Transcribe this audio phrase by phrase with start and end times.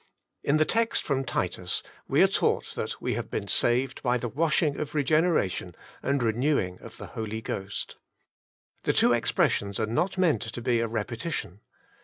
[0.43, 4.27] In the text from Titus we are taught that we have been" saved by the
[4.27, 7.97] washing of regeneration and Eenew ING OF THE Holy Ghost/'
[8.81, 11.59] The two expressions are not meant to be a repetition.